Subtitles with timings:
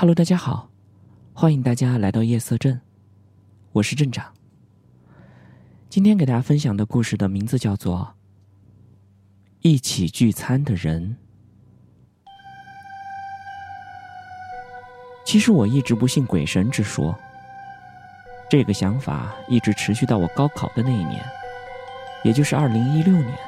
[0.00, 0.70] Hello，大家好，
[1.34, 2.80] 欢迎大家来到夜色镇，
[3.72, 4.32] 我是镇长。
[5.90, 7.98] 今天给大家分享的故事的名字叫做
[9.60, 11.18] 《一起聚餐的人》。
[15.22, 17.14] 其实我一直不信鬼神之说，
[18.48, 21.22] 这个想法一直持续到我高考的那一年，
[22.24, 23.38] 也就是二零一六年。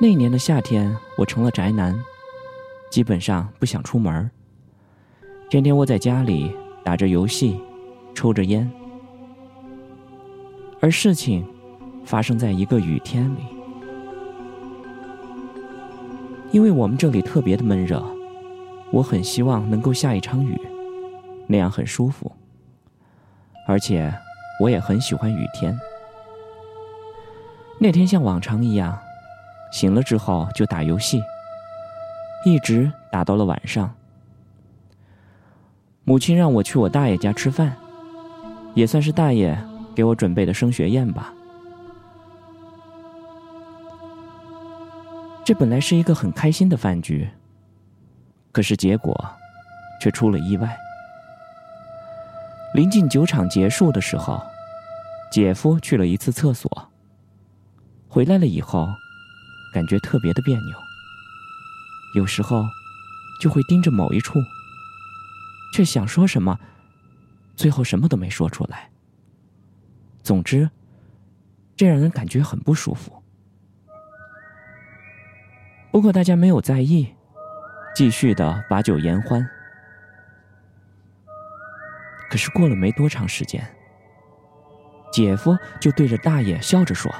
[0.00, 1.94] 那年的夏天，我成了宅男，
[2.90, 4.30] 基本上不想出门
[5.50, 6.50] 天天窝在家里
[6.82, 7.60] 打着游戏，
[8.14, 8.68] 抽着烟。
[10.80, 11.46] 而事情
[12.04, 13.40] 发生在一个雨天里，
[16.50, 18.04] 因为我们这里特别的闷热，
[18.90, 20.60] 我很希望能够下一场雨，
[21.46, 22.30] 那样很舒服。
[23.66, 24.12] 而且
[24.60, 25.78] 我也很喜欢雨天。
[27.78, 28.98] 那天像往常一样，
[29.72, 31.22] 醒了之后就打游戏，
[32.44, 33.94] 一直打到了晚上。
[36.06, 37.74] 母亲让我去我大爷家吃饭，
[38.74, 39.58] 也算是大爷
[39.94, 41.32] 给我准备的升学宴吧。
[45.44, 47.28] 这本来是一个很开心的饭局，
[48.52, 49.14] 可是结果
[50.00, 50.76] 却出了意外。
[52.74, 54.42] 临近酒场结束的时候，
[55.30, 56.70] 姐夫去了一次厕所，
[58.08, 58.86] 回来了以后，
[59.72, 60.76] 感觉特别的别扭，
[62.14, 62.62] 有时候
[63.40, 64.38] 就会盯着某一处。
[65.74, 66.56] 却想说什么，
[67.56, 68.88] 最后什么都没说出来。
[70.22, 70.70] 总之，
[71.74, 73.20] 这让人感觉很不舒服。
[75.90, 77.12] 不过大家没有在意，
[77.92, 79.44] 继续的把酒言欢。
[82.30, 83.60] 可是过了没多长时间，
[85.12, 87.12] 姐夫就对着大爷笑着说：“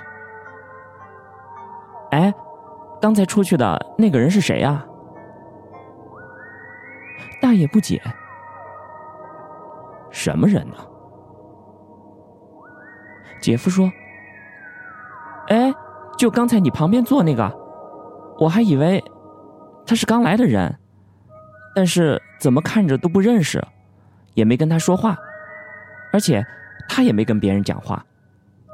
[2.12, 2.33] 哎，
[3.02, 4.86] 刚才出去的那个人是谁呀？”
[7.42, 8.00] 大爷不解。
[10.25, 10.77] 什么人呢？
[13.42, 13.92] 姐夫说
[15.48, 15.70] ：“哎，
[16.17, 17.55] 就刚才你旁边坐那个，
[18.39, 19.05] 我还以为
[19.86, 20.79] 他是刚来的人，
[21.74, 23.62] 但是怎么看着都不认识，
[24.33, 25.14] 也没跟他说话，
[26.11, 26.42] 而且
[26.89, 28.02] 他也没跟别人讲话，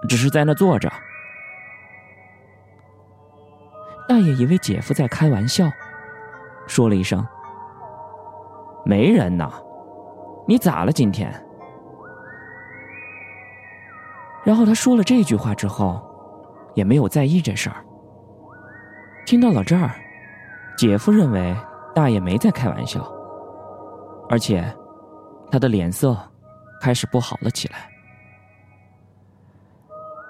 [0.08, 0.88] 只是在那坐着。”
[4.08, 5.68] 大爷以为姐夫在开玩笑，
[6.68, 7.26] 说了一声
[8.86, 9.50] ：“没人呢。”
[10.50, 11.32] 你咋了今天？
[14.42, 16.02] 然后他说了这句话之后，
[16.74, 17.76] 也没有在意这事儿。
[19.24, 19.92] 听到了这儿，
[20.76, 21.56] 姐夫认为
[21.94, 23.00] 大爷没在开玩笑，
[24.28, 24.64] 而且
[25.52, 26.18] 他的脸色
[26.82, 27.88] 开始不好了起来。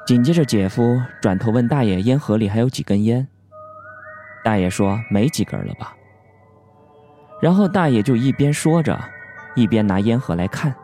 [0.07, 3.27] 紧接着，姐夫转头问大爷：“烟盒里还有几根烟？”
[4.45, 5.97] 大爷说：“没几根了吧。”
[7.41, 9.01] 然后大爷就一边说着。
[9.55, 10.75] 一边拿烟盒来看，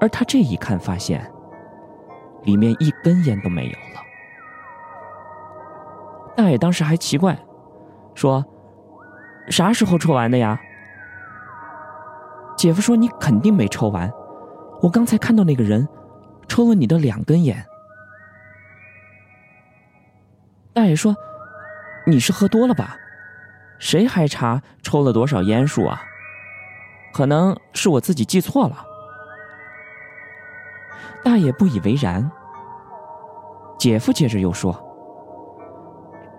[0.00, 1.30] 而他这一看，发现
[2.42, 4.02] 里面一根烟都没有了。
[6.36, 7.38] 大爷当时还奇怪，
[8.14, 8.44] 说
[9.48, 10.60] ：“啥时候抽完的呀？”
[12.56, 14.10] 姐夫说：“你肯定没抽完，
[14.80, 15.88] 我刚才看到那个人
[16.48, 17.64] 抽了你的两根烟。”
[20.74, 21.14] 大爷说
[22.06, 22.96] ：“你是喝多了吧？
[23.78, 26.02] 谁还查抽了多少烟数啊？”
[27.12, 28.84] 可能是我自己记错了，
[31.22, 32.30] 大爷不以为然。
[33.78, 34.72] 姐夫接着又说：“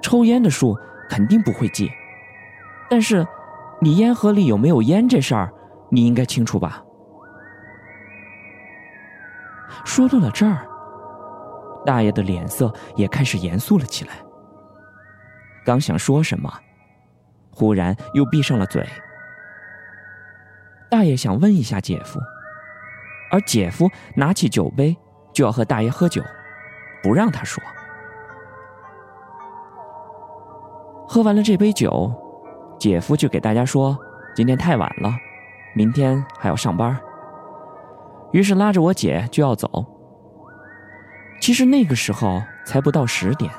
[0.02, 0.78] 抽烟的数
[1.10, 1.92] 肯定不会记，
[2.90, 3.26] 但是
[3.80, 5.54] 你烟盒里有没有烟这事儿，
[5.90, 6.82] 你应该清楚吧？”
[9.84, 10.66] 说到了这儿，
[11.86, 14.14] 大爷的脸色也开始严肃了起来。
[15.66, 16.52] 刚想说什么，
[17.52, 18.88] 忽然又闭上了嘴。
[20.94, 22.20] 大爷想问一下姐夫，
[23.32, 24.96] 而姐夫拿起酒杯
[25.34, 26.22] 就要和大爷喝酒，
[27.02, 27.64] 不让他说。
[31.08, 32.14] 喝完了这杯酒，
[32.78, 33.98] 姐夫就给大家说
[34.38, 35.12] ：“今天太晚了，
[35.74, 36.96] 明天还要上班。”
[38.32, 39.84] 于是拉着我姐就要走。
[41.42, 43.52] 其实那个时候才不到十点，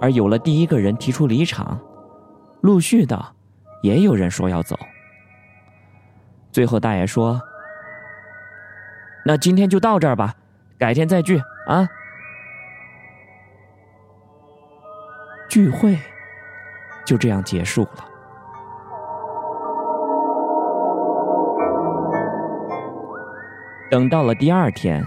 [0.00, 1.78] 而有了第一个人提出离场，
[2.62, 3.24] 陆续的
[3.84, 4.76] 也有人说要走。
[6.56, 7.38] 最后，大爷说
[9.26, 10.32] ：“那今天就到这儿吧，
[10.78, 11.86] 改天再聚啊。”
[15.50, 15.98] 聚会
[17.04, 18.06] 就这样结束了。
[23.90, 25.06] 等到了第二天，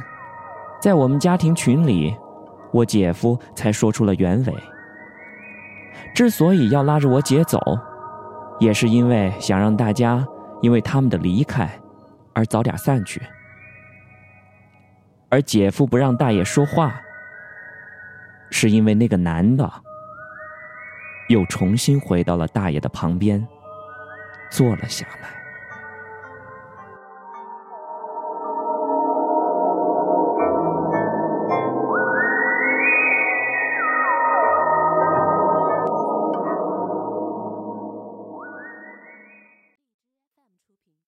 [0.79, 2.15] 在我们家庭群里，
[2.71, 4.53] 我姐夫才说出了原委。
[6.13, 7.59] 之所以要拉着我姐走，
[8.59, 10.23] 也是因为想让大家
[10.61, 11.69] 因为他们的离开
[12.33, 13.21] 而早点散去。
[15.29, 16.99] 而姐夫不让大爷说话，
[18.49, 19.71] 是因为那个男的
[21.27, 23.47] 又重新回到了大爷的旁边，
[24.49, 25.38] 坐了下来。